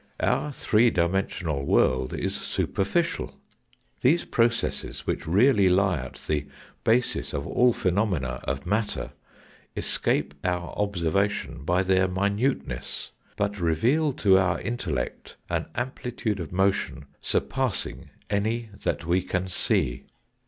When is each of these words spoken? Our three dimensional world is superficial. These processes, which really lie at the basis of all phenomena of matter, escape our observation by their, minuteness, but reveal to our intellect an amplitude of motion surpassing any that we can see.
Our 0.19 0.51
three 0.51 0.89
dimensional 0.89 1.63
world 1.63 2.11
is 2.15 2.33
superficial. 2.35 3.39
These 4.01 4.25
processes, 4.25 5.05
which 5.05 5.27
really 5.27 5.69
lie 5.69 5.99
at 5.99 6.15
the 6.27 6.47
basis 6.83 7.33
of 7.33 7.45
all 7.45 7.71
phenomena 7.71 8.41
of 8.45 8.65
matter, 8.65 9.11
escape 9.77 10.33
our 10.43 10.69
observation 10.71 11.63
by 11.65 11.83
their, 11.83 12.07
minuteness, 12.07 13.11
but 13.37 13.59
reveal 13.59 14.11
to 14.25 14.39
our 14.39 14.59
intellect 14.59 15.35
an 15.51 15.67
amplitude 15.75 16.39
of 16.39 16.51
motion 16.51 17.05
surpassing 17.21 18.09
any 18.27 18.69
that 18.81 19.05
we 19.05 19.21
can 19.21 19.47
see. 19.49 20.05